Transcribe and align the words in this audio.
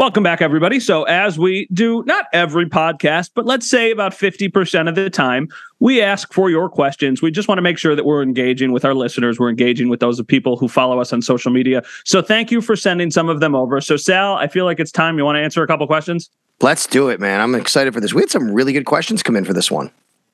Welcome 0.00 0.22
back, 0.22 0.40
everybody. 0.40 0.80
So, 0.80 1.02
as 1.02 1.38
we 1.38 1.68
do 1.74 2.02
not 2.06 2.24
every 2.32 2.64
podcast, 2.64 3.32
but 3.34 3.44
let's 3.44 3.68
say 3.68 3.90
about 3.90 4.12
50% 4.12 4.88
of 4.88 4.94
the 4.94 5.10
time, 5.10 5.48
we 5.78 6.00
ask 6.00 6.32
for 6.32 6.48
your 6.48 6.70
questions. 6.70 7.20
We 7.20 7.30
just 7.30 7.48
want 7.48 7.58
to 7.58 7.62
make 7.62 7.76
sure 7.76 7.94
that 7.94 8.06
we're 8.06 8.22
engaging 8.22 8.72
with 8.72 8.82
our 8.86 8.94
listeners. 8.94 9.38
We're 9.38 9.50
engaging 9.50 9.90
with 9.90 10.00
those 10.00 10.18
of 10.18 10.26
people 10.26 10.56
who 10.56 10.68
follow 10.68 11.00
us 11.02 11.12
on 11.12 11.20
social 11.20 11.52
media. 11.52 11.82
So, 12.06 12.22
thank 12.22 12.50
you 12.50 12.62
for 12.62 12.76
sending 12.76 13.10
some 13.10 13.28
of 13.28 13.40
them 13.40 13.54
over. 13.54 13.78
So, 13.82 13.98
Sal, 13.98 14.36
I 14.36 14.46
feel 14.46 14.64
like 14.64 14.80
it's 14.80 14.90
time. 14.90 15.18
You 15.18 15.24
want 15.26 15.36
to 15.36 15.40
answer 15.40 15.62
a 15.62 15.66
couple 15.66 15.86
questions? 15.86 16.30
Let's 16.62 16.86
do 16.86 17.10
it, 17.10 17.20
man. 17.20 17.42
I'm 17.42 17.54
excited 17.54 17.92
for 17.92 18.00
this. 18.00 18.14
We 18.14 18.22
had 18.22 18.30
some 18.30 18.50
really 18.54 18.72
good 18.72 18.86
questions 18.86 19.22
come 19.22 19.36
in 19.36 19.44
for 19.44 19.52
this 19.52 19.70
one. 19.70 19.90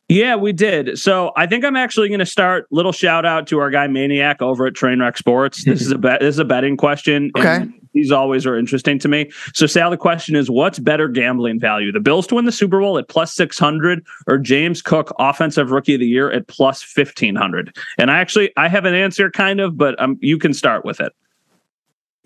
Yeah, 0.08 0.36
we 0.36 0.52
did. 0.52 0.96
So 1.00 1.32
I 1.36 1.48
think 1.48 1.64
I'm 1.64 1.74
actually 1.74 2.06
going 2.06 2.20
to 2.20 2.26
start. 2.26 2.68
Little 2.70 2.92
shout 2.92 3.26
out 3.26 3.48
to 3.48 3.58
our 3.58 3.70
guy 3.70 3.88
Maniac 3.88 4.40
over 4.40 4.66
at 4.66 4.74
Trainwreck 4.74 5.16
Sports. 5.16 5.64
This 5.64 5.80
is 5.82 5.90
a 5.90 5.98
bet. 5.98 6.20
This 6.20 6.36
is 6.36 6.38
a 6.38 6.44
betting 6.44 6.76
question. 6.76 7.32
Okay. 7.36 7.66
These 7.96 8.12
always 8.12 8.46
are 8.46 8.56
interesting 8.56 8.98
to 9.00 9.08
me. 9.08 9.30
So 9.54 9.66
Sal, 9.66 9.90
the 9.90 9.96
question 9.96 10.36
is, 10.36 10.48
what's 10.50 10.78
better 10.78 11.08
gambling 11.08 11.58
value? 11.58 11.90
The 11.90 12.00
Bills 12.00 12.26
to 12.28 12.36
win 12.36 12.44
the 12.44 12.52
Super 12.52 12.78
Bowl 12.78 12.98
at 12.98 13.08
plus 13.08 13.34
six 13.34 13.58
hundred, 13.58 14.06
or 14.28 14.38
James 14.38 14.82
Cook 14.82 15.12
Offensive 15.18 15.70
Rookie 15.70 15.94
of 15.94 16.00
the 16.00 16.06
Year 16.06 16.30
at 16.30 16.46
plus 16.46 16.82
fifteen 16.82 17.34
hundred? 17.34 17.76
And 17.98 18.10
I 18.10 18.18
actually 18.18 18.52
I 18.56 18.68
have 18.68 18.84
an 18.84 18.94
answer, 18.94 19.30
kind 19.30 19.60
of, 19.60 19.76
but 19.76 20.00
um, 20.00 20.18
you 20.20 20.38
can 20.38 20.54
start 20.54 20.84
with 20.84 21.00
it. 21.00 21.12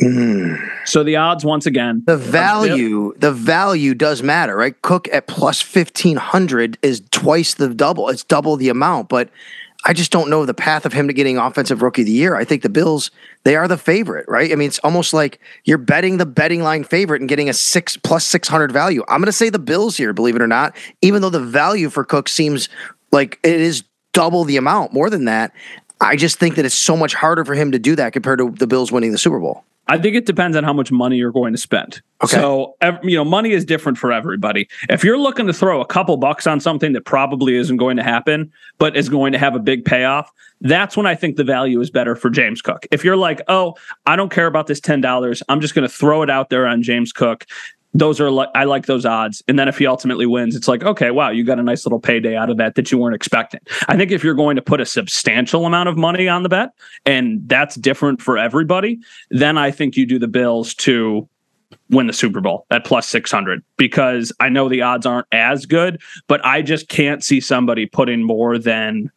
Mm. 0.03 0.59
So 0.87 1.05
the 1.05 1.17
odds 1.17 1.45
once 1.45 1.67
again. 1.67 2.03
The 2.07 2.17
value, 2.17 3.13
the 3.19 3.33
value 3.33 3.95
does 3.95 4.23
matter, 4.23 4.57
right? 4.57 4.81
Cook 4.81 5.09
at 5.13 5.27
plus 5.27 5.61
fifteen 5.61 6.17
hundred 6.17 6.79
is 6.83 7.03
twice 7.11 7.55
the 7.55 7.69
double. 7.69 8.09
It's 8.09 8.25
double 8.25 8.57
the 8.57 8.71
amount, 8.71 9.11
but 9.11 9.29
I 9.85 9.93
just 9.93 10.13
don't 10.13 10.29
know 10.29 10.45
the 10.45 10.55
path 10.55 10.85
of 10.85 10.93
him 10.93 11.09
to 11.09 11.15
getting 11.15 11.39
offensive 11.39 11.81
rookie 11.81 12.03
of 12.03 12.07
the 12.07 12.13
year. 12.13 12.37
I 12.37 12.45
think 12.45 12.63
the 12.63 12.69
Bills, 12.69 13.11
they 13.45 13.57
are 13.57 13.67
the 13.67 13.79
favorite, 13.79 14.27
right? 14.29 14.53
I 14.53 14.55
mean, 14.55 14.69
it's 14.69 14.79
almost 14.81 15.15
like 15.15 15.41
you're 15.65 15.79
betting 15.79 16.19
the 16.19 16.27
betting 16.27 16.63
line 16.63 16.85
favorite 16.85 17.23
and 17.23 17.29
getting 17.29 17.49
a 17.49 17.55
six 17.55 17.97
plus 17.97 18.27
six 18.27 18.47
hundred 18.47 18.73
value. 18.73 19.03
I'm 19.09 19.21
gonna 19.21 19.33
say 19.33 19.49
the 19.49 19.59
Bills 19.59 19.97
here, 19.97 20.13
believe 20.13 20.37
it 20.37 20.43
or 20.43 20.47
not, 20.47 20.77
even 21.01 21.23
though 21.23 21.31
the 21.31 21.41
value 21.41 21.89
for 21.89 22.05
Cook 22.05 22.29
seems 22.29 22.69
like 23.11 23.39
it 23.43 23.61
is 23.61 23.85
double 24.13 24.45
the 24.45 24.57
amount, 24.57 24.93
more 24.93 25.09
than 25.09 25.25
that. 25.25 25.53
I 26.01 26.17
just 26.17 26.39
think 26.39 26.57
that 26.57 26.65
it's 26.65 26.75
so 26.75 26.97
much 26.97 27.15
harder 27.15 27.45
for 27.45 27.55
him 27.55 27.73
to 27.73 27.79
do 27.79 27.97
that 27.97 28.13
compared 28.13 28.39
to 28.39 28.51
the 28.51 28.67
Bills 28.67 28.91
winning 28.91 29.13
the 29.13 29.19
Super 29.19 29.39
Bowl. 29.39 29.65
I 29.91 29.99
think 29.99 30.15
it 30.15 30.25
depends 30.25 30.57
on 30.57 30.63
how 30.63 30.73
much 30.73 30.93
money 30.93 31.17
you're 31.17 31.33
going 31.33 31.53
to 31.53 31.59
spend. 31.59 32.01
Okay. 32.23 32.37
So, 32.37 32.77
you 33.03 33.17
know, 33.17 33.25
money 33.25 33.51
is 33.51 33.65
different 33.65 33.99
for 33.99 34.13
everybody. 34.13 34.69
If 34.89 35.03
you're 35.03 35.19
looking 35.19 35.49
to 35.49 35.53
throw 35.53 35.81
a 35.81 35.87
couple 35.87 36.17
bucks 36.17 36.47
on 36.47 36.61
something 36.61 36.93
that 36.93 37.05
probably 37.05 37.57
isn't 37.57 37.77
going 37.77 37.97
to 37.97 38.05
happen, 38.05 38.53
but 38.79 38.97
is 38.97 39.09
going 39.09 39.33
to 39.33 39.39
have 39.39 39.57
a 39.57 39.59
big 39.59 39.85
payoff, 39.85 40.31
that's 40.61 40.97
when 40.97 41.07
I 41.07 41.17
think 41.17 41.37
the 41.37 41.45
value 41.45 41.81
is 41.81 41.91
better 41.91 42.15
for 42.15 42.31
James 42.31 42.63
Cook. 42.63 42.87
If 42.93 43.05
you're 43.05 43.17
like, 43.17 43.41
oh, 43.49 43.75
I 44.07 44.15
don't 44.15 44.31
care 44.31 44.47
about 44.47 44.69
this 44.69 44.81
$10, 44.81 45.43
I'm 45.49 45.61
just 45.61 45.75
going 45.75 45.89
to 45.89 45.93
throw 45.93 46.23
it 46.23 46.31
out 46.31 46.51
there 46.51 46.69
on 46.69 46.85
James 46.85 47.13
Cook 47.13 47.47
those 47.93 48.21
are 48.21 48.31
like 48.31 48.49
I 48.55 48.65
like 48.65 48.87
those 48.87 49.05
odds. 49.05 49.43
And 49.49 49.59
then 49.59 49.69
if 49.69 49.79
he 49.79 49.87
ultimately 49.87 50.27
wins, 50.27 50.55
it's 50.55 50.69
like, 50.69 50.85
okay, 50.85 51.11
wow, 51.11 51.31
you 51.31 51.45
got 51.45 51.59
a 51.59 51.63
nice 51.63 51.85
little 51.85 52.01
payday 52.01 52.37
out 52.37 52.51
of 52.51 52.57
that 52.59 52.75
that 52.77 52.93
you 52.93 52.99
weren't 52.99 53.15
expecting. 53.15 53.61
I 53.89 53.97
think 53.97 54.11
if 54.13 54.23
you're 54.23 54.35
going 54.35 54.57
to 54.57 54.63
put 54.63 54.81
a 54.81 54.87
substantial 54.87 55.67
amount 55.67 55.89
of 55.89 55.97
money 55.97 56.29
on 56.29 56.43
the 56.43 56.49
bet, 56.49 56.71
and 57.05 57.41
that's 57.49 57.75
different 57.75 58.23
for 58.23 58.39
everybody, 58.39 59.01
then 59.31 59.59
I 59.59 59.71
think 59.71 59.97
you 59.97 60.07
do 60.07 60.19
the 60.19 60.29
Bills 60.29 60.75
to 60.77 61.29
win 61.89 62.07
the 62.07 62.13
Super 62.13 62.41
Bowl 62.41 62.67
at 62.71 62.85
plus 62.85 63.09
600 63.09 63.63
because 63.77 64.33
I 64.41 64.49
know 64.49 64.69
the 64.69 64.83
odds 64.83 65.07
aren't 65.07 65.27
as 65.33 65.67
good, 65.67 66.01
but 66.29 66.45
I 66.45 66.63
just 66.63 66.89
can't 66.89 67.25
see 67.25 67.41
somebody 67.41 67.87
putting 67.87 68.23
more 68.23 68.59
than 68.59 69.11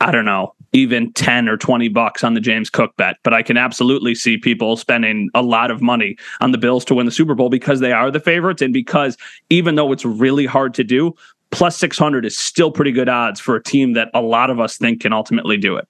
I 0.00 0.10
don't 0.10 0.24
know, 0.24 0.54
even 0.72 1.12
10 1.12 1.48
or 1.48 1.56
20 1.56 1.88
bucks 1.88 2.24
on 2.24 2.34
the 2.34 2.40
James 2.40 2.70
Cook 2.70 2.96
bet. 2.96 3.16
But 3.22 3.34
I 3.34 3.42
can 3.42 3.56
absolutely 3.56 4.14
see 4.14 4.38
people 4.38 4.76
spending 4.76 5.30
a 5.34 5.42
lot 5.42 5.70
of 5.70 5.82
money 5.82 6.16
on 6.40 6.52
the 6.52 6.58
Bills 6.58 6.84
to 6.86 6.94
win 6.94 7.06
the 7.06 7.12
Super 7.12 7.34
Bowl 7.34 7.50
because 7.50 7.80
they 7.80 7.92
are 7.92 8.10
the 8.10 8.20
favorites. 8.20 8.62
And 8.62 8.72
because 8.72 9.16
even 9.50 9.74
though 9.74 9.92
it's 9.92 10.04
really 10.04 10.46
hard 10.46 10.74
to 10.74 10.84
do, 10.84 11.14
plus 11.50 11.76
600 11.76 12.24
is 12.24 12.38
still 12.38 12.70
pretty 12.70 12.92
good 12.92 13.08
odds 13.08 13.38
for 13.38 13.54
a 13.54 13.62
team 13.62 13.92
that 13.92 14.10
a 14.14 14.22
lot 14.22 14.50
of 14.50 14.58
us 14.58 14.78
think 14.78 15.00
can 15.02 15.12
ultimately 15.12 15.56
do 15.56 15.76
it. 15.76 15.86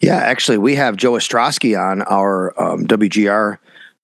Yeah, 0.00 0.16
actually, 0.16 0.56
we 0.56 0.74
have 0.76 0.96
Joe 0.96 1.12
Ostrowski 1.12 1.78
on 1.78 2.02
our 2.02 2.58
um, 2.60 2.86
WGR 2.86 3.58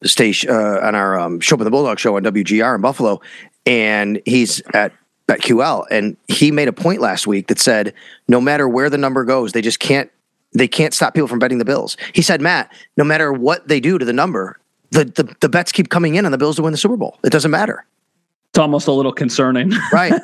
station, 0.04 0.50
uh, 0.50 0.80
on 0.82 0.94
our 0.94 1.18
um, 1.18 1.40
Schopp 1.40 1.58
with 1.58 1.64
the 1.64 1.70
Bulldog 1.70 1.98
show 1.98 2.16
on 2.16 2.24
WGR 2.24 2.74
in 2.74 2.80
Buffalo. 2.82 3.20
And 3.64 4.20
he's 4.26 4.60
at 4.74 4.92
BetQL, 5.28 5.86
and 5.90 6.16
he 6.28 6.50
made 6.50 6.68
a 6.68 6.72
point 6.72 7.00
last 7.00 7.26
week 7.26 7.48
that 7.48 7.58
said 7.58 7.92
no 8.28 8.40
matter 8.40 8.68
where 8.68 8.88
the 8.88 8.98
number 8.98 9.24
goes, 9.24 9.52
they 9.52 9.62
just 9.62 9.80
can't 9.80 10.10
they 10.52 10.68
can't 10.68 10.94
stop 10.94 11.12
people 11.12 11.28
from 11.28 11.38
betting 11.38 11.58
the 11.58 11.64
Bills. 11.64 11.96
He 12.14 12.22
said, 12.22 12.40
Matt, 12.40 12.72
no 12.96 13.04
matter 13.04 13.32
what 13.32 13.68
they 13.68 13.80
do 13.80 13.98
to 13.98 14.04
the 14.04 14.12
number, 14.12 14.58
the 14.90 15.04
the, 15.04 15.34
the 15.40 15.48
bets 15.48 15.72
keep 15.72 15.88
coming 15.88 16.14
in 16.14 16.24
on 16.24 16.32
the 16.32 16.38
Bills 16.38 16.56
to 16.56 16.62
win 16.62 16.72
the 16.72 16.78
Super 16.78 16.96
Bowl. 16.96 17.18
It 17.24 17.30
doesn't 17.30 17.50
matter 17.50 17.84
it's 18.56 18.62
almost 18.62 18.88
a 18.88 18.92
little 18.92 19.12
concerning. 19.12 19.70
Right. 19.92 20.14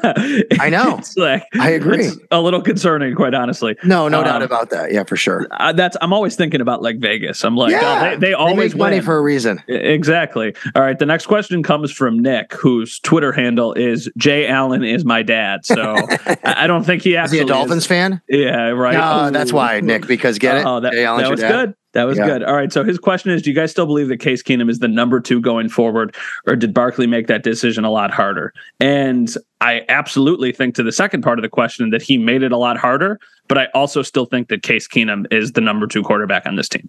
I 0.58 0.68
know. 0.70 1.02
like, 1.18 1.44
I 1.60 1.68
agree. 1.70 2.08
a 2.30 2.40
little 2.40 2.62
concerning, 2.62 3.14
quite 3.14 3.34
honestly. 3.34 3.76
No, 3.84 4.08
no 4.08 4.20
um, 4.20 4.24
doubt 4.24 4.42
about 4.42 4.70
that. 4.70 4.90
Yeah, 4.90 5.04
for 5.04 5.16
sure. 5.16 5.46
Uh, 5.50 5.74
that's 5.74 5.98
I'm 6.00 6.14
always 6.14 6.34
thinking 6.34 6.62
about 6.62 6.80
like 6.80 6.98
Vegas. 6.98 7.44
I'm 7.44 7.56
like, 7.56 7.72
yeah, 7.72 7.80
oh, 7.82 8.10
they, 8.10 8.28
they 8.28 8.32
always 8.32 8.72
they 8.72 8.78
money 8.78 9.00
for 9.02 9.18
a 9.18 9.20
reason. 9.20 9.62
Exactly. 9.68 10.54
All 10.74 10.80
right. 10.80 10.98
The 10.98 11.04
next 11.04 11.26
question 11.26 11.62
comes 11.62 11.92
from 11.92 12.20
Nick, 12.20 12.54
whose 12.54 12.98
Twitter 13.00 13.32
handle 13.32 13.74
is 13.74 14.10
Jay 14.16 14.46
Allen 14.46 14.82
is 14.82 15.04
my 15.04 15.22
dad. 15.22 15.66
So 15.66 15.94
I 16.44 16.66
don't 16.66 16.84
think 16.84 17.02
he 17.02 17.18
actually 17.18 17.40
is 17.40 17.42
he 17.42 17.48
a 17.50 17.52
Dolphins 17.52 17.82
is. 17.82 17.86
fan. 17.86 18.22
Yeah, 18.30 18.68
right. 18.70 18.94
No, 18.94 19.30
that's 19.30 19.52
why 19.52 19.80
Nick. 19.80 20.06
Because 20.06 20.38
get 20.38 20.56
it. 20.56 20.64
Oh, 20.64 20.80
that, 20.80 20.92
Jay 20.92 21.04
Allen's 21.04 21.28
that 21.28 21.30
was 21.30 21.40
good. 21.40 21.74
That 21.92 22.04
was 22.04 22.16
yeah. 22.16 22.26
good. 22.26 22.42
All 22.42 22.54
right. 22.54 22.72
So 22.72 22.84
his 22.84 22.98
question 22.98 23.30
is: 23.30 23.42
Do 23.42 23.50
you 23.50 23.56
guys 23.56 23.70
still 23.70 23.86
believe 23.86 24.08
that 24.08 24.18
Case 24.18 24.42
Keenum 24.42 24.70
is 24.70 24.78
the 24.78 24.88
number 24.88 25.20
two 25.20 25.40
going 25.40 25.68
forward, 25.68 26.16
or 26.46 26.56
did 26.56 26.72
Barkley 26.72 27.06
make 27.06 27.26
that 27.26 27.42
decision 27.42 27.84
a 27.84 27.90
lot 27.90 28.10
harder? 28.10 28.52
And 28.80 29.32
I 29.60 29.84
absolutely 29.88 30.52
think 30.52 30.74
to 30.76 30.82
the 30.82 30.92
second 30.92 31.22
part 31.22 31.38
of 31.38 31.42
the 31.42 31.48
question 31.48 31.90
that 31.90 32.02
he 32.02 32.16
made 32.16 32.42
it 32.42 32.52
a 32.52 32.56
lot 32.56 32.78
harder, 32.78 33.20
but 33.48 33.58
I 33.58 33.66
also 33.74 34.02
still 34.02 34.24
think 34.24 34.48
that 34.48 34.62
Case 34.62 34.88
Keenum 34.88 35.30
is 35.32 35.52
the 35.52 35.60
number 35.60 35.86
two 35.86 36.02
quarterback 36.02 36.46
on 36.46 36.56
this 36.56 36.68
team. 36.68 36.88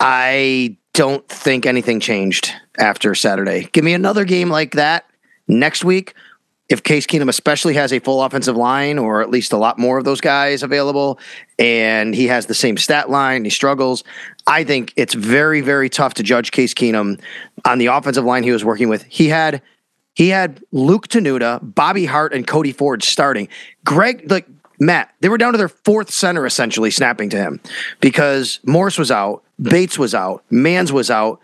I 0.00 0.76
don't 0.92 1.26
think 1.28 1.66
anything 1.66 1.98
changed 1.98 2.52
after 2.78 3.14
Saturday. 3.14 3.68
Give 3.72 3.84
me 3.84 3.94
another 3.94 4.24
game 4.24 4.50
like 4.50 4.72
that 4.72 5.06
next 5.48 5.84
week. 5.84 6.14
If 6.68 6.82
Case 6.82 7.06
Keenum 7.06 7.28
especially 7.28 7.74
has 7.74 7.92
a 7.92 7.98
full 7.98 8.22
offensive 8.22 8.56
line 8.56 8.98
or 8.98 9.20
at 9.20 9.30
least 9.30 9.52
a 9.52 9.56
lot 9.56 9.78
more 9.78 9.98
of 9.98 10.04
those 10.04 10.20
guys 10.20 10.62
available 10.62 11.18
and 11.58 12.14
he 12.14 12.26
has 12.28 12.46
the 12.46 12.54
same 12.54 12.76
stat 12.76 13.10
line, 13.10 13.44
he 13.44 13.50
struggles, 13.50 14.02
I 14.46 14.64
think 14.64 14.92
it's 14.96 15.14
very, 15.14 15.60
very 15.60 15.90
tough 15.90 16.14
to 16.14 16.22
judge 16.22 16.52
Case 16.52 16.72
Keenum 16.72 17.20
on 17.64 17.78
the 17.78 17.86
offensive 17.86 18.24
line 18.24 18.42
he 18.42 18.52
was 18.52 18.64
working 18.64 18.88
with. 18.88 19.04
He 19.04 19.28
had 19.28 19.62
he 20.14 20.28
had 20.28 20.62
Luke 20.70 21.08
Tenuta, 21.08 21.58
Bobby 21.62 22.06
Hart, 22.06 22.32
and 22.32 22.46
Cody 22.46 22.72
Ford 22.72 23.02
starting. 23.02 23.48
Greg, 23.84 24.30
like 24.30 24.46
Matt, 24.78 25.12
they 25.20 25.28
were 25.28 25.38
down 25.38 25.52
to 25.52 25.58
their 25.58 25.68
fourth 25.68 26.10
center 26.10 26.46
essentially 26.46 26.90
snapping 26.90 27.30
to 27.30 27.36
him 27.36 27.60
because 28.00 28.60
Morse 28.64 28.96
was 28.96 29.10
out, 29.10 29.42
hmm. 29.60 29.68
Bates 29.68 29.98
was 29.98 30.14
out, 30.14 30.44
Mans 30.50 30.92
was 30.92 31.10
out. 31.10 31.40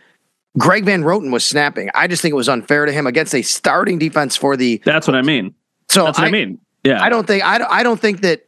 Greg 0.59 0.85
Van 0.85 1.03
Roten 1.03 1.33
was 1.33 1.45
snapping. 1.45 1.91
I 1.95 2.07
just 2.07 2.23
think 2.23 2.33
it 2.33 2.37
was 2.37 2.49
unfair 2.49 2.87
to 2.87 2.93
him 2.93 3.07
against 3.07 3.35
a 3.35 3.43
starting 3.43 3.99
defense 3.99 4.37
for 4.37 4.57
the. 4.57 4.83
That's 4.85 5.07
what 5.07 5.17
I 5.17 5.23
mean. 5.23 5.55
So 5.89 6.05
That's 6.05 6.19
what 6.19 6.25
I, 6.25 6.29
I 6.29 6.31
mean. 6.31 6.59
Yeah. 6.85 7.03
I 7.03 7.09
don't 7.09 7.27
think 7.27 7.45
I, 7.45 7.65
I 7.69 7.83
don't 7.83 8.01
think 8.01 8.23
that 8.23 8.47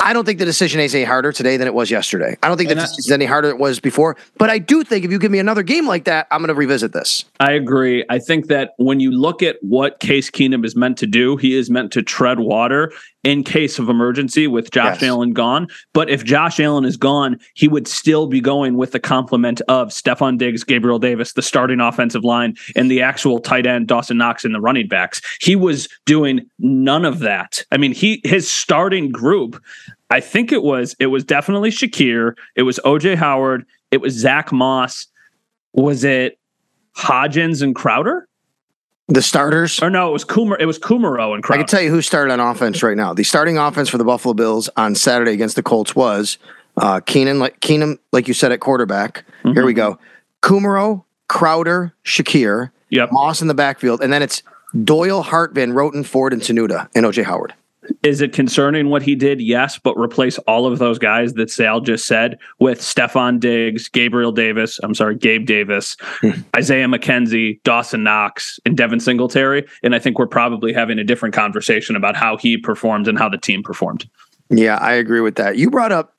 I 0.00 0.12
don't 0.12 0.24
think 0.24 0.38
the 0.38 0.44
decision 0.44 0.80
is 0.80 0.94
any 0.94 1.02
harder 1.02 1.32
today 1.32 1.56
than 1.56 1.66
it 1.66 1.74
was 1.74 1.90
yesterday. 1.90 2.36
I 2.40 2.48
don't 2.48 2.56
think 2.56 2.68
the 2.68 2.76
decision 2.76 3.00
is 3.00 3.10
any 3.10 3.24
harder 3.24 3.48
than 3.48 3.56
it 3.56 3.60
was 3.60 3.80
before. 3.80 4.16
But 4.36 4.48
I 4.48 4.58
do 4.58 4.84
think 4.84 5.04
if 5.04 5.10
you 5.10 5.18
give 5.18 5.32
me 5.32 5.40
another 5.40 5.64
game 5.64 5.88
like 5.88 6.04
that, 6.04 6.28
I'm 6.30 6.38
going 6.38 6.48
to 6.48 6.54
revisit 6.54 6.92
this. 6.92 7.24
I 7.40 7.52
agree. 7.52 8.04
I 8.08 8.20
think 8.20 8.46
that 8.46 8.74
when 8.76 9.00
you 9.00 9.10
look 9.10 9.42
at 9.42 9.56
what 9.60 9.98
Case 9.98 10.30
Keenum 10.30 10.64
is 10.64 10.76
meant 10.76 10.98
to 10.98 11.06
do, 11.08 11.36
he 11.36 11.56
is 11.56 11.68
meant 11.68 11.90
to 11.92 12.02
tread 12.02 12.38
water 12.38 12.92
in 13.24 13.42
case 13.42 13.78
of 13.78 13.88
emergency 13.88 14.46
with 14.46 14.70
Josh 14.70 15.02
yes. 15.02 15.10
Allen 15.10 15.32
gone. 15.32 15.68
But 15.92 16.08
if 16.08 16.24
Josh 16.24 16.60
Allen 16.60 16.84
is 16.84 16.96
gone, 16.96 17.38
he 17.54 17.68
would 17.68 17.88
still 17.88 18.26
be 18.26 18.40
going 18.40 18.76
with 18.76 18.92
the 18.92 19.00
complement 19.00 19.60
of 19.68 19.88
Stefon 19.88 20.38
Diggs, 20.38 20.64
Gabriel 20.64 20.98
Davis, 20.98 21.32
the 21.32 21.42
starting 21.42 21.80
offensive 21.80 22.24
line, 22.24 22.56
and 22.76 22.90
the 22.90 23.02
actual 23.02 23.40
tight 23.40 23.66
end 23.66 23.88
Dawson 23.88 24.18
Knox 24.18 24.44
in 24.44 24.52
the 24.52 24.60
running 24.60 24.88
backs. 24.88 25.20
He 25.40 25.56
was 25.56 25.88
doing 26.06 26.48
none 26.58 27.04
of 27.04 27.18
that. 27.20 27.64
I 27.72 27.76
mean, 27.76 27.92
he 27.92 28.20
his 28.24 28.48
starting 28.48 29.10
group 29.10 29.62
I 30.10 30.20
think 30.20 30.52
it 30.52 30.62
was 30.62 30.96
it 30.98 31.06
was 31.06 31.24
definitely 31.24 31.70
Shakir. 31.70 32.34
It 32.56 32.62
was 32.62 32.78
OJ 32.84 33.16
Howard. 33.16 33.66
It 33.90 34.00
was 34.00 34.14
Zach 34.14 34.52
Moss. 34.52 35.06
Was 35.72 36.04
it 36.04 36.38
Hodgins 36.96 37.62
and 37.62 37.74
Crowder? 37.74 38.27
The 39.08 39.22
starters? 39.22 39.82
Or 39.82 39.88
no, 39.88 40.10
it 40.10 40.12
was 40.12 40.24
Kumar. 40.24 40.58
It 40.60 40.66
was 40.66 40.78
Kumerow 40.78 41.34
and 41.34 41.42
Crowder. 41.42 41.60
I 41.60 41.62
can 41.62 41.68
tell 41.68 41.80
you 41.80 41.90
who 41.90 42.02
started 42.02 42.32
on 42.32 42.40
offense 42.40 42.82
right 42.82 42.96
now. 42.96 43.14
The 43.14 43.24
starting 43.24 43.56
offense 43.56 43.88
for 43.88 43.96
the 43.96 44.04
Buffalo 44.04 44.34
Bills 44.34 44.68
on 44.76 44.94
Saturday 44.94 45.32
against 45.32 45.56
the 45.56 45.62
Colts 45.62 45.96
was 45.96 46.36
uh, 46.76 47.00
Keenum, 47.00 47.38
like 47.38 47.58
Keenum, 47.60 47.98
like 48.12 48.28
you 48.28 48.34
said 48.34 48.52
at 48.52 48.60
quarterback. 48.60 49.24
Mm-hmm. 49.42 49.54
Here 49.54 49.64
we 49.64 49.72
go. 49.72 49.98
Kumerow, 50.42 51.04
Crowder, 51.28 51.94
Shakir, 52.04 52.70
yep. 52.90 53.10
Moss 53.10 53.40
in 53.40 53.48
the 53.48 53.54
backfield, 53.54 54.02
and 54.02 54.12
then 54.12 54.22
it's 54.22 54.42
Doyle, 54.84 55.22
Hart, 55.22 55.54
Van 55.54 55.72
Roten, 55.72 56.04
Ford, 56.04 56.34
and 56.34 56.42
Tenuta, 56.42 56.88
and 56.94 57.06
OJ 57.06 57.24
Howard. 57.24 57.54
Is 58.02 58.20
it 58.20 58.32
concerning 58.32 58.88
what 58.88 59.02
he 59.02 59.14
did? 59.14 59.40
Yes, 59.40 59.78
but 59.78 59.96
replace 59.96 60.38
all 60.38 60.66
of 60.66 60.78
those 60.78 60.98
guys 60.98 61.34
that 61.34 61.50
Sal 61.50 61.80
just 61.80 62.06
said 62.06 62.38
with 62.58 62.80
Stefon 62.80 63.40
Diggs, 63.40 63.88
Gabriel 63.88 64.32
Davis, 64.32 64.78
I'm 64.82 64.94
sorry, 64.94 65.16
Gabe 65.16 65.46
Davis, 65.46 65.96
hmm. 66.20 66.30
Isaiah 66.56 66.86
McKenzie, 66.86 67.62
Dawson 67.64 68.02
Knox, 68.02 68.60
and 68.66 68.76
Devin 68.76 69.00
Singletary. 69.00 69.66
And 69.82 69.94
I 69.94 69.98
think 69.98 70.18
we're 70.18 70.26
probably 70.26 70.72
having 70.72 70.98
a 70.98 71.04
different 71.04 71.34
conversation 71.34 71.96
about 71.96 72.16
how 72.16 72.36
he 72.36 72.56
performed 72.56 73.08
and 73.08 73.18
how 73.18 73.28
the 73.28 73.38
team 73.38 73.62
performed. 73.62 74.08
Yeah, 74.50 74.76
I 74.76 74.92
agree 74.94 75.20
with 75.20 75.36
that. 75.36 75.56
You 75.56 75.70
brought 75.70 75.92
up 75.92 76.14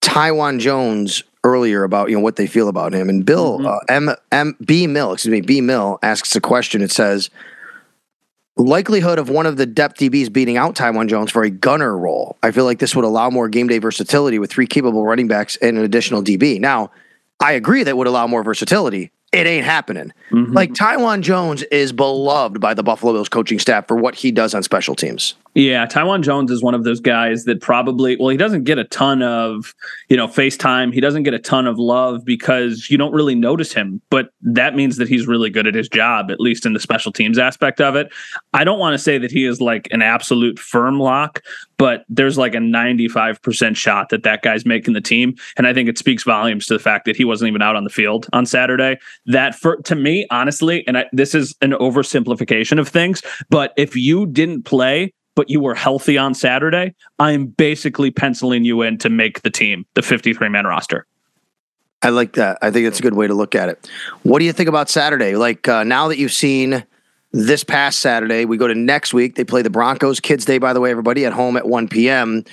Taiwan 0.00 0.58
Jones 0.58 1.22
earlier 1.42 1.84
about 1.84 2.10
you 2.10 2.16
know 2.16 2.22
what 2.22 2.36
they 2.36 2.46
feel 2.46 2.68
about 2.68 2.92
him, 2.92 3.08
and 3.08 3.24
Bill 3.24 3.58
mm-hmm. 3.58 3.66
uh, 3.66 3.78
M 3.88 4.10
M 4.30 4.56
B 4.64 4.86
Mill, 4.86 5.12
excuse 5.12 5.32
me, 5.32 5.40
B 5.40 5.60
Mill 5.60 5.98
asks 6.02 6.34
a 6.36 6.40
question. 6.40 6.82
It 6.82 6.90
says 6.90 7.30
likelihood 8.56 9.18
of 9.18 9.30
one 9.30 9.46
of 9.46 9.56
the 9.56 9.66
depth 9.66 9.98
DBs 9.98 10.32
beating 10.32 10.56
out 10.56 10.76
Taiwan 10.76 11.08
Jones 11.08 11.30
for 11.30 11.42
a 11.42 11.50
gunner 11.50 11.96
role. 11.96 12.36
I 12.42 12.50
feel 12.50 12.64
like 12.64 12.78
this 12.78 12.94
would 12.94 13.04
allow 13.04 13.30
more 13.30 13.48
game 13.48 13.68
day 13.68 13.78
versatility 13.78 14.38
with 14.38 14.50
three 14.50 14.66
capable 14.66 15.04
running 15.04 15.28
backs 15.28 15.56
and 15.56 15.78
an 15.78 15.84
additional 15.84 16.22
DB. 16.22 16.60
Now, 16.60 16.90
I 17.40 17.52
agree 17.52 17.82
that 17.84 17.96
would 17.96 18.06
allow 18.06 18.26
more 18.26 18.42
versatility. 18.42 19.12
It 19.32 19.46
ain't 19.46 19.64
happening. 19.64 20.12
Mm-hmm. 20.32 20.52
Like 20.52 20.74
Taiwan 20.74 21.22
Jones 21.22 21.62
is 21.64 21.92
beloved 21.92 22.60
by 22.60 22.74
the 22.74 22.82
Buffalo 22.82 23.12
Bills 23.12 23.28
coaching 23.28 23.60
staff 23.60 23.86
for 23.86 23.96
what 23.96 24.16
he 24.16 24.32
does 24.32 24.54
on 24.54 24.62
special 24.62 24.96
teams. 24.96 25.34
Yeah, 25.54 25.84
Taiwan 25.84 26.22
Jones 26.22 26.52
is 26.52 26.62
one 26.62 26.74
of 26.74 26.84
those 26.84 27.00
guys 27.00 27.42
that 27.44 27.60
probably 27.60 28.16
well, 28.16 28.28
he 28.28 28.36
doesn't 28.36 28.64
get 28.64 28.78
a 28.78 28.84
ton 28.84 29.20
of, 29.20 29.74
you 30.08 30.16
know, 30.16 30.28
FaceTime. 30.28 30.94
He 30.94 31.00
doesn't 31.00 31.24
get 31.24 31.34
a 31.34 31.40
ton 31.40 31.66
of 31.66 31.76
love 31.76 32.24
because 32.24 32.88
you 32.88 32.96
don't 32.96 33.12
really 33.12 33.34
notice 33.34 33.72
him, 33.72 34.00
but 34.10 34.30
that 34.42 34.76
means 34.76 34.96
that 34.98 35.08
he's 35.08 35.26
really 35.26 35.50
good 35.50 35.66
at 35.66 35.74
his 35.74 35.88
job, 35.88 36.30
at 36.30 36.38
least 36.38 36.66
in 36.66 36.72
the 36.72 36.78
special 36.78 37.10
teams 37.10 37.36
aspect 37.36 37.80
of 37.80 37.96
it. 37.96 38.12
I 38.54 38.62
don't 38.62 38.78
want 38.78 38.94
to 38.94 38.98
say 38.98 39.18
that 39.18 39.32
he 39.32 39.44
is 39.44 39.60
like 39.60 39.88
an 39.90 40.02
absolute 40.02 40.56
firm 40.56 41.00
lock, 41.00 41.42
but 41.78 42.04
there's 42.08 42.38
like 42.38 42.54
a 42.54 42.58
95% 42.58 43.74
shot 43.74 44.10
that 44.10 44.22
that 44.22 44.42
guy's 44.42 44.64
making 44.64 44.94
the 44.94 45.00
team, 45.00 45.34
and 45.56 45.66
I 45.66 45.74
think 45.74 45.88
it 45.88 45.98
speaks 45.98 46.22
volumes 46.22 46.66
to 46.66 46.74
the 46.74 46.82
fact 46.82 47.06
that 47.06 47.16
he 47.16 47.24
wasn't 47.24 47.48
even 47.48 47.62
out 47.62 47.74
on 47.74 47.82
the 47.82 47.90
field 47.90 48.28
on 48.32 48.46
Saturday. 48.46 48.98
That 49.26 49.56
for 49.56 49.78
to 49.78 49.96
me, 49.96 50.28
honestly, 50.30 50.86
and 50.86 50.96
I, 50.96 51.06
this 51.12 51.34
is 51.34 51.56
an 51.60 51.72
oversimplification 51.72 52.78
of 52.78 52.88
things, 52.88 53.20
but 53.48 53.72
if 53.76 53.96
you 53.96 54.26
didn't 54.26 54.62
play 54.62 55.12
but 55.40 55.48
you 55.48 55.58
were 55.58 55.74
healthy 55.74 56.18
on 56.18 56.34
Saturday, 56.34 56.94
I'm 57.18 57.46
basically 57.46 58.10
penciling 58.10 58.62
you 58.62 58.82
in 58.82 58.98
to 58.98 59.08
make 59.08 59.40
the 59.40 59.48
team, 59.48 59.86
the 59.94 60.02
53 60.02 60.50
man 60.50 60.66
roster. 60.66 61.06
I 62.02 62.10
like 62.10 62.34
that. 62.34 62.58
I 62.60 62.70
think 62.70 62.86
it's 62.86 62.98
a 62.98 63.02
good 63.02 63.14
way 63.14 63.26
to 63.26 63.32
look 63.32 63.54
at 63.54 63.70
it. 63.70 63.88
What 64.22 64.40
do 64.40 64.44
you 64.44 64.52
think 64.52 64.68
about 64.68 64.90
Saturday? 64.90 65.36
Like 65.36 65.66
uh, 65.66 65.82
now 65.82 66.08
that 66.08 66.18
you've 66.18 66.34
seen 66.34 66.84
this 67.32 67.64
past 67.64 68.00
Saturday, 68.00 68.44
we 68.44 68.58
go 68.58 68.68
to 68.68 68.74
next 68.74 69.14
week. 69.14 69.36
They 69.36 69.44
play 69.44 69.62
the 69.62 69.70
Broncos 69.70 70.20
Kids 70.20 70.44
Day, 70.44 70.58
by 70.58 70.74
the 70.74 70.80
way, 70.82 70.90
everybody 70.90 71.24
at 71.24 71.32
home 71.32 71.56
at 71.56 71.66
1 71.66 71.88
p.m. 71.88 72.44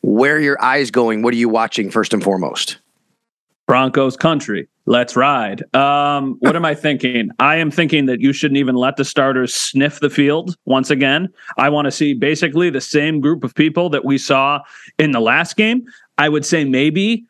Where 0.00 0.34
are 0.34 0.40
your 0.40 0.60
eyes 0.60 0.90
going? 0.90 1.22
What 1.22 1.34
are 1.34 1.36
you 1.36 1.48
watching 1.48 1.92
first 1.92 2.12
and 2.12 2.24
foremost? 2.24 2.78
Broncos 3.72 4.18
country. 4.18 4.68
Let's 4.84 5.16
ride. 5.16 5.62
Um, 5.74 6.36
what 6.40 6.56
am 6.56 6.64
I 6.66 6.74
thinking? 6.74 7.30
I 7.38 7.56
am 7.56 7.70
thinking 7.70 8.04
that 8.04 8.20
you 8.20 8.34
shouldn't 8.34 8.58
even 8.58 8.74
let 8.74 8.96
the 8.96 9.04
starters 9.06 9.54
sniff 9.54 9.98
the 9.98 10.10
field 10.10 10.58
once 10.66 10.90
again. 10.90 11.30
I 11.56 11.70
want 11.70 11.86
to 11.86 11.90
see 11.90 12.12
basically 12.12 12.68
the 12.68 12.82
same 12.82 13.18
group 13.18 13.44
of 13.44 13.54
people 13.54 13.88
that 13.88 14.04
we 14.04 14.18
saw 14.18 14.60
in 14.98 15.12
the 15.12 15.20
last 15.20 15.56
game. 15.56 15.86
I 16.18 16.28
would 16.28 16.44
say 16.44 16.64
maybe 16.64 17.24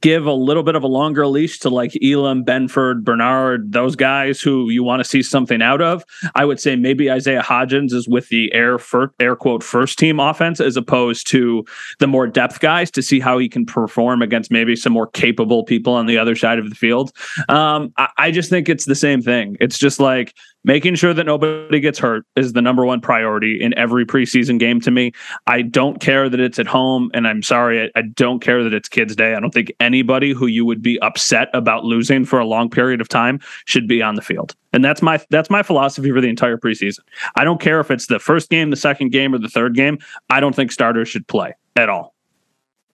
give 0.00 0.24
a 0.24 0.32
little 0.32 0.62
bit 0.62 0.74
of 0.74 0.82
a 0.82 0.86
longer 0.86 1.26
leash 1.26 1.58
to 1.60 1.68
like 1.68 1.92
Elam, 2.02 2.44
Benford, 2.44 3.04
Bernard, 3.04 3.72
those 3.72 3.96
guys 3.96 4.40
who 4.40 4.70
you 4.70 4.82
want 4.82 5.00
to 5.00 5.04
see 5.04 5.22
something 5.22 5.60
out 5.60 5.82
of. 5.82 6.04
I 6.34 6.44
would 6.44 6.58
say 6.58 6.74
maybe 6.74 7.10
Isaiah 7.10 7.42
Hodgins 7.42 7.92
is 7.92 8.08
with 8.08 8.28
the 8.28 8.52
air 8.54 8.78
for, 8.78 9.12
air 9.20 9.36
quote 9.36 9.62
first 9.62 9.98
team 9.98 10.20
offense 10.20 10.60
as 10.60 10.76
opposed 10.76 11.26
to 11.28 11.64
the 11.98 12.06
more 12.06 12.26
depth 12.26 12.60
guys 12.60 12.90
to 12.92 13.02
see 13.02 13.20
how 13.20 13.36
he 13.38 13.48
can 13.48 13.66
perform 13.66 14.22
against 14.22 14.50
maybe 14.50 14.74
some 14.74 14.92
more 14.92 15.06
capable 15.06 15.64
people 15.64 15.92
on 15.92 16.06
the 16.06 16.16
other 16.16 16.34
side 16.34 16.58
of 16.58 16.70
the 16.70 16.76
field. 16.76 17.12
Um, 17.48 17.92
I, 17.98 18.08
I 18.16 18.30
just 18.30 18.48
think 18.48 18.68
it's 18.68 18.86
the 18.86 18.94
same 18.94 19.20
thing. 19.20 19.56
It's 19.60 19.78
just 19.78 20.00
like 20.00 20.34
making 20.64 20.94
sure 20.94 21.14
that 21.14 21.24
nobody 21.24 21.80
gets 21.80 21.98
hurt 21.98 22.24
is 22.36 22.52
the 22.52 22.62
number 22.62 22.84
one 22.84 23.00
priority 23.00 23.60
in 23.60 23.76
every 23.78 24.04
preseason 24.04 24.58
game 24.58 24.80
to 24.80 24.90
me. 24.90 25.12
I 25.46 25.62
don't 25.62 26.00
care 26.00 26.28
that 26.28 26.40
it's 26.40 26.58
at 26.58 26.66
home, 26.66 27.10
and 27.14 27.26
I'm 27.26 27.42
sorry, 27.42 27.84
I, 27.84 27.98
I, 27.98 28.02
don't 28.02 28.40
care 28.40 28.62
that 28.64 28.74
it's 28.74 28.88
kids' 28.88 29.16
day. 29.16 29.34
I 29.34 29.40
don't 29.40 29.52
think 29.52 29.72
anybody 29.80 30.32
who 30.32 30.46
you 30.46 30.64
would 30.64 30.82
be 30.82 30.98
upset 31.00 31.48
about 31.54 31.84
losing 31.84 32.24
for 32.24 32.38
a 32.38 32.44
long 32.44 32.68
period 32.68 33.00
of 33.00 33.08
time 33.08 33.40
should 33.64 33.86
be 33.86 34.02
on 34.02 34.14
the 34.14 34.22
field. 34.22 34.54
And 34.72 34.84
that's 34.84 35.00
my 35.00 35.20
that's 35.30 35.48
my 35.48 35.62
philosophy 35.62 36.10
for 36.10 36.20
the 36.20 36.28
entire 36.28 36.58
preseason. 36.58 37.00
I 37.36 37.44
don't 37.44 37.60
care 37.60 37.80
if 37.80 37.90
it's 37.90 38.06
the 38.06 38.18
first 38.18 38.50
game, 38.50 38.70
the 38.70 38.76
second 38.76 39.10
game, 39.10 39.34
or 39.34 39.38
the 39.38 39.48
third 39.48 39.74
game. 39.74 39.98
I 40.28 40.40
don't 40.40 40.54
think 40.54 40.72
starters 40.72 41.08
should 41.08 41.26
play 41.26 41.54
at 41.76 41.88
all. 41.88 42.14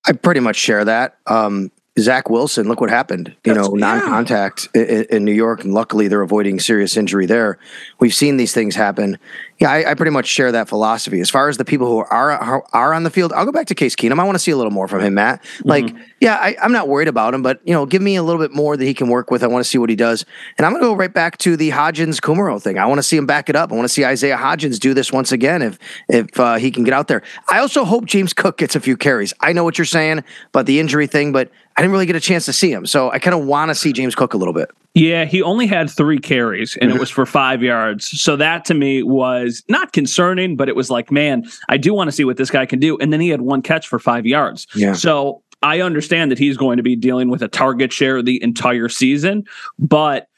I 0.07 0.13
pretty 0.13 0.41
much 0.41 0.57
share 0.57 0.85
that. 0.85 1.17
Um, 1.27 1.71
Zach 1.99 2.29
Wilson, 2.29 2.67
look 2.67 2.81
what 2.81 2.91
happened. 2.91 3.37
You 3.45 3.55
That's, 3.55 3.69
know, 3.69 3.75
non-contact 3.75 4.69
in, 4.75 5.05
in, 5.11 5.25
New 5.25 5.33
York, 5.33 5.63
and 5.63 5.73
luckily 5.73 6.09
they're 6.09 6.23
avoiding 6.23 6.59
serious 6.59 6.97
injury 6.97 7.25
there. 7.25 7.57
We've 8.01 8.15
seen 8.15 8.37
these 8.37 8.53
things 8.53 8.75
happen. 8.75 9.17
Yeah, 9.61 9.71
I, 9.71 9.93
I, 9.93 9.95
pretty 9.95 10.11
much 10.11 10.27
share 10.27 10.51
that 10.51 10.69
philosophy. 10.69 11.21
As 11.21 11.31
far 11.31 11.49
as 11.49 11.57
the 11.57 11.65
people 11.65 11.87
who 11.87 11.99
are 11.99 12.65
are 12.73 12.93
on 12.93 13.05
the 13.05 13.11
field, 13.11 13.33
I'll 13.33 13.45
go 13.45 13.53
back 13.53 13.69
to 13.69 13.77
Case 13.77 13.95
Keenum. 13.95 14.19
I 14.19 14.25
want 14.25 14.35
to 14.35 14.41
see 14.41 14.51
a 14.51 14.57
little 14.57 14.73
more 14.73 14.89
from 14.89 15.03
him, 15.03 15.15
Matt. 15.15 15.41
Mm-hmm. 15.45 15.69
Like, 15.69 15.85
mm-hmm. 15.85 16.03
yeah, 16.21 16.35
I, 16.35 16.57
am 16.65 16.73
not 16.73 16.89
worried 16.89 17.07
about 17.07 17.33
him, 17.33 17.43
but 17.43 17.61
you 17.65 17.73
know, 17.73 17.87
give 17.87 18.03
me 18.03 18.17
a 18.17 18.25
little 18.25 18.43
bit 18.43 18.53
more 18.53 18.77
that 18.77 18.85
he 18.85 18.93
can 18.93 19.09
work 19.09 19.31
with. 19.31 19.45
I 19.45 19.47
want 19.47 19.65
to 19.65 19.71
see 19.71 19.79
what 19.79 19.89
he 19.89 19.95
does, 19.95 20.25
and 20.59 20.67
I'm 20.67 20.73
going 20.73 20.83
to 20.83 20.89
go 20.89 20.97
right 20.97 21.15
back 21.15 21.39
to 21.39 21.57
the 21.57 21.71
Hodgins 21.71 22.21
Kumerow 22.21 22.61
thing. 22.61 22.77
I 22.77 22.87
want 22.87 22.99
to 22.99 23.05
see 23.05 23.17
him 23.17 23.27
back 23.27 23.49
it 23.49 23.55
up. 23.55 23.71
I 23.71 23.77
want 23.77 23.85
to 23.85 23.95
see 23.95 24.05
Isaiah 24.05 24.37
Hodgins 24.37 24.81
do 24.81 24.95
this 24.95 25.13
once 25.13 25.31
again 25.31 25.63
if 25.63 25.79
if 26.09 26.41
uh, 26.41 26.57
he 26.57 26.73
can 26.73 26.83
get 26.83 26.93
out 26.93 27.07
there. 27.07 27.23
I 27.49 27.61
also 27.61 27.85
hope 27.85 28.07
James 28.07 28.33
Cook 28.33 28.59
gets 28.59 28.75
a 28.75 28.81
few 28.81 28.97
carries. 28.97 29.33
I 29.39 29.53
know 29.53 29.63
what 29.63 29.79
you're 29.79 29.85
saying 29.85 30.25
about 30.49 30.67
the 30.67 30.81
injury 30.81 31.07
thing, 31.07 31.31
but 31.31 31.53
I 31.77 31.83
didn't 31.83 31.93
really 31.93 32.07
get 32.07 32.17
a 32.17 32.21
chance 32.21 32.47
to 32.47 32.53
see 32.53 32.73
him, 32.73 32.87
so 32.87 33.11
I 33.11 33.19
kind 33.19 33.35
of 33.35 33.47
want 33.47 33.71
to 33.71 33.75
see 33.75 33.93
James 33.93 34.15
Cook 34.15 34.35
a 34.35 34.37
little 34.37 34.55
bit. 34.55 34.71
Yeah, 34.95 35.25
he 35.25 35.43
only 35.43 35.67
had 35.67 35.91
three 35.91 36.21
carries 36.21 36.77
and 36.81 36.91
it 36.91 36.95
mhm. 36.95 37.01
was 37.01 37.11
for 37.11 37.27
five 37.27 37.63
yards. 37.63 38.07
So 38.21 38.37
that 38.37 38.65
to 38.67 38.75
me 38.75 39.03
was 39.03 39.65
not 39.69 39.93
concerning, 39.93 40.55
but 40.55 40.69
it 40.69 40.77
was 40.77 40.89
like, 40.89 41.11
man, 41.11 41.45
I 41.69 41.79
do 41.79 41.93
want 41.93 42.07
to 42.09 42.13
see 42.13 42.25
what 42.25 42.37
this 42.37 42.49
guy 42.49 42.65
can 42.65 42.79
do. 42.79 42.97
And 42.99 43.13
then 43.13 43.21
he 43.21 43.29
had 43.29 43.41
one 43.41 43.61
catch 43.61 43.89
for 43.89 43.99
five 43.99 44.25
yards. 44.25 44.69
Yeah. 44.77 44.93
So 44.93 45.43
I 45.65 45.81
understand 45.81 46.31
that 46.31 46.39
he's 46.39 46.57
going 46.57 46.77
to 46.77 46.85
be 46.85 46.95
dealing 46.95 47.29
with 47.29 47.43
a 47.43 47.49
target 47.49 47.93
share 47.93 48.23
the 48.23 48.41
entire 48.41 48.89
season, 48.89 49.45
but 49.81 50.29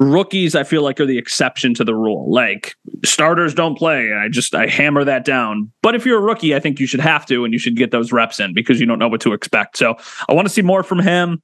rookies 0.00 0.54
i 0.54 0.64
feel 0.64 0.82
like 0.82 0.98
are 0.98 1.06
the 1.06 1.18
exception 1.18 1.74
to 1.74 1.84
the 1.84 1.94
rule. 1.94 2.32
Like 2.32 2.74
starters 3.04 3.54
don't 3.54 3.76
play. 3.76 4.12
I 4.12 4.28
just 4.28 4.54
i 4.54 4.66
hammer 4.66 5.04
that 5.04 5.24
down. 5.24 5.70
But 5.82 5.94
if 5.94 6.06
you're 6.06 6.18
a 6.18 6.22
rookie 6.22 6.54
i 6.54 6.60
think 6.60 6.80
you 6.80 6.86
should 6.86 7.00
have 7.00 7.26
to 7.26 7.44
and 7.44 7.52
you 7.52 7.58
should 7.58 7.76
get 7.76 7.90
those 7.90 8.10
reps 8.10 8.40
in 8.40 8.54
because 8.54 8.80
you 8.80 8.86
don't 8.86 8.98
know 8.98 9.08
what 9.08 9.20
to 9.20 9.32
expect. 9.32 9.76
So 9.76 9.96
i 10.28 10.32
want 10.32 10.48
to 10.48 10.52
see 10.52 10.62
more 10.62 10.82
from 10.82 10.98
him 10.98 11.42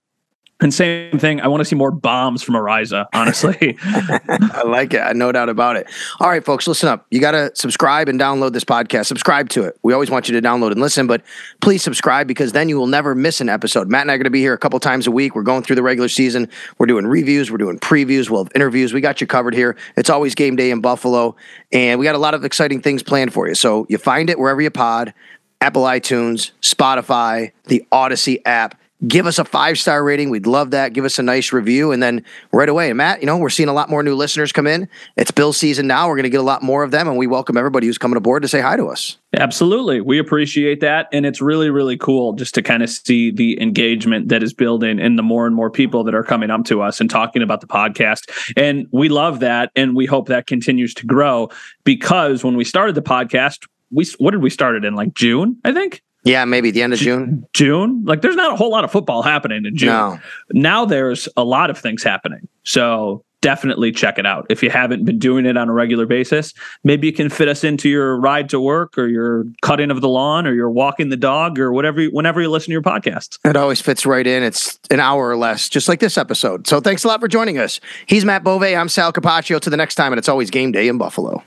and 0.59 0.73
same 0.73 1.19
thing, 1.19 1.43
I 1.43 1.49
want 1.49 1.61
to 1.61 1.67
see 1.67 1.77
more 1.77 1.91
bombs 1.91 2.43
from 2.43 2.55
Araiza, 2.55 3.07
honestly. 3.13 3.77
I 3.83 4.63
like 4.65 4.95
it. 4.95 5.15
No 5.15 5.31
doubt 5.31 5.51
about 5.51 5.77
it. 5.77 5.87
All 6.19 6.31
right, 6.31 6.43
folks, 6.43 6.67
listen 6.67 6.89
up. 6.89 7.07
You 7.11 7.21
got 7.21 7.33
to 7.33 7.51
subscribe 7.55 8.09
and 8.09 8.19
download 8.19 8.55
this 8.55 8.65
podcast. 8.65 9.05
Subscribe 9.05 9.51
to 9.51 9.65
it. 9.65 9.79
We 9.83 9.93
always 9.93 10.11
want 10.11 10.31
you 10.31 10.41
to 10.41 10.47
download 10.47 10.71
and 10.71 10.81
listen, 10.81 11.07
but 11.07 11.23
please 11.61 11.83
subscribe 11.83 12.27
because 12.27 12.53
then 12.53 12.71
you 12.71 12.79
will 12.79 12.87
never 12.87 13.15
miss 13.15 13.43
an 13.43 13.51
episode. 13.51 13.91
Matt 13.91 14.03
and 14.03 14.11
I 14.11 14.15
are 14.15 14.17
going 14.17 14.25
to 14.25 14.31
be 14.31 14.41
here 14.41 14.55
a 14.55 14.59
couple 14.59 14.81
times 14.81 15.07
a 15.07 15.11
week. 15.11 15.35
We're 15.35 15.43
going 15.43 15.63
through 15.63 15.77
the 15.77 15.83
regular 15.83 16.09
season. 16.09 16.49
We're 16.79 16.87
doing 16.87 17.07
reviews, 17.07 17.51
we're 17.51 17.59
doing 17.59 17.79
previews, 17.79 18.31
we'll 18.31 18.45
have 18.45 18.53
interviews. 18.55 18.95
We 18.95 19.03
got 19.03 19.21
you 19.21 19.27
covered 19.27 19.53
here. 19.53 19.77
It's 19.99 20.09
always 20.09 20.35
game 20.35 20.57
day 20.57 20.71
in 20.71 20.81
Buffalo, 20.81 21.37
and 21.71 22.01
we 22.01 22.05
got 22.05 22.15
a 22.15 22.19
lot 22.19 22.33
of 22.33 22.47
exciting 22.47 22.81
things 22.81 23.03
planned 23.03 23.35
for 23.35 23.47
you. 23.47 23.55
So 23.55 23.85
you 23.91 23.99
find 23.99 24.31
it 24.31 24.39
wherever 24.39 24.63
you 24.63 24.71
pod 24.71 25.13
Apple 25.61 25.83
iTunes, 25.83 26.53
Spotify, 26.63 27.53
the 27.65 27.87
Audacy 27.93 28.41
app 28.47 28.81
give 29.07 29.27
us 29.27 29.39
a 29.39 29.45
five 29.45 29.79
star 29.79 30.03
rating. 30.03 30.31
We'd 30.31 30.47
love 30.47 30.71
that. 30.71 30.93
Give 30.93 31.05
us 31.05 31.19
a 31.19 31.23
nice 31.23 31.53
review. 31.53 31.93
And 31.93 32.03
then 32.03 32.25
right 32.53 32.69
away, 32.69 32.89
and 32.89 32.97
Matt, 32.97 33.21
you 33.21 33.27
know, 33.27 33.37
we're 33.37 33.51
seeing 33.51 33.69
a 33.69 33.73
lot 33.73 33.91
more 33.91 34.03
new 34.03 34.15
listeners 34.15 34.53
come 34.53 34.67
in. 34.67 34.89
It's 35.17 35.31
Bill 35.31 35.53
season 35.53 35.87
now. 35.87 36.09
We're 36.09 36.17
going 36.17 36.25
to 36.25 36.31
get 36.31 36.41
a 36.41 36.45
lot 36.45 36.63
more 36.63 36.83
of 36.83 36.91
them. 36.91 37.09
And 37.09 37.19
we 37.19 37.27
welcome 37.27 37.57
everybody 37.57 37.87
who's 37.87 37.99
coming 37.99 38.17
aboard 38.17 38.43
to 38.43 38.49
say 38.49 38.61
hi 38.61 38.77
to 38.77 38.87
us. 38.87 39.19
Absolutely. 39.37 40.01
We 40.01 40.19
appreciate 40.19 40.81
that. 40.81 41.09
And 41.13 41.27
it's 41.27 41.43
really, 41.43 41.69
really 41.69 41.99
cool 41.99 42.33
just 42.33 42.55
to 42.55 42.63
kind 42.63 42.83
of 42.83 42.89
see 42.89 43.31
the 43.31 43.61
engagement 43.61 44.29
that 44.29 44.43
is 44.43 44.55
building 44.55 44.99
and 44.99 45.19
the 45.19 45.23
more 45.23 45.47
and 45.47 45.55
more 45.55 45.71
people 45.71 46.05
that 46.05 46.15
are 46.15 46.25
coming 46.25 46.51
up 46.51 46.65
to 46.67 46.81
us 46.81 47.01
and 47.01 47.11
talking 47.11 47.43
about 47.43 47.61
the 47.61 47.67
podcast. 47.67 48.53
And 48.57 48.87
we 48.93 49.09
love 49.09 49.41
that. 49.41 49.71
And 49.77 49.95
we 49.95 50.07
hope 50.07 50.29
that 50.29 50.47
continues 50.47 50.95
to 50.95 51.07
grow 51.07 51.51
because 51.85 52.43
when 52.43 52.57
we 52.57 52.65
started 52.65 52.95
the 52.95 53.03
podcast, 53.03 53.67
we 53.91 54.07
what 54.19 54.33
did 54.33 54.43
we 54.43 54.51
start 54.51 54.75
it 54.75 54.85
in 54.85 54.95
like 54.95 55.15
June, 55.15 55.59
I 55.65 55.73
think? 55.73 56.03
Yeah, 56.27 56.45
maybe 56.45 56.73
the 56.73 56.83
end 56.83 56.93
of 56.93 56.99
June. 56.99 57.47
June. 57.53 58.03
Like 58.05 58.21
there's 58.21 58.35
not 58.35 58.53
a 58.53 58.57
whole 58.57 58.71
lot 58.71 58.83
of 58.83 58.91
football 58.91 59.23
happening 59.23 59.65
in 59.65 59.77
June. 59.77 59.91
No. 59.91 60.19
Now 60.51 60.85
there's 60.85 61.29
a 61.37 61.45
lot 61.45 61.71
of 61.71 61.79
things 61.79 62.03
happening. 62.03 62.49
So 62.65 63.25
definitely 63.43 63.93
check 63.93 64.19
it 64.19 64.27
out. 64.27 64.45
If 64.51 64.61
you 64.61 64.69
haven't 64.69 65.05
been 65.05 65.21
doing 65.21 65.47
it 65.47 65.57
on 65.57 65.69
a 65.69 65.73
regular 65.73 66.05
basis, 66.05 66.53
maybe 66.83 67.07
you 67.07 67.13
can 67.13 67.29
fit 67.29 67.47
us 67.47 67.63
into 67.63 67.89
your 67.89 68.19
ride 68.19 68.49
to 68.49 68.61
work 68.61 68.99
or 68.99 69.07
your 69.07 69.45
cutting 69.63 69.93
of 69.93 70.01
the 70.01 70.09
lawn 70.09 70.49
or 70.49 70.53
you're 70.53 70.69
walking 70.69 71.11
the 71.11 71.17
dog 71.17 71.61
or 71.61 71.73
whatever 71.73 72.05
whenever 72.07 72.43
you 72.43 72.51
listen 72.51 72.67
to 72.67 72.73
your 72.73 72.83
podcast. 72.83 73.39
It 73.45 73.57
always 73.57 73.81
fits 73.81 74.05
right 74.05 74.27
in. 74.27 74.43
It's 74.43 74.81
an 74.91 74.99
hour 74.99 75.29
or 75.29 75.37
less, 75.37 75.69
just 75.69 75.89
like 75.89 76.01
this 76.01 76.19
episode. 76.19 76.67
So 76.67 76.81
thanks 76.81 77.05
a 77.05 77.09
lot 77.09 77.21
for 77.21 77.29
joining 77.29 77.57
us. 77.57 77.79
He's 78.07 78.25
Matt 78.25 78.43
Bove. 78.43 78.65
I'm 78.65 78.89
Sal 78.89 79.13
Capaccio. 79.13 79.61
To 79.61 79.71
the 79.71 79.77
next 79.77 79.95
time, 79.95 80.13
and 80.13 80.19
it's 80.19 80.29
always 80.29 80.51
game 80.51 80.73
day 80.73 80.89
in 80.89 80.99
Buffalo. 80.99 81.45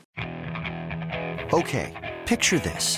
Okay, 1.52 2.16
picture 2.26 2.60
this. 2.60 2.98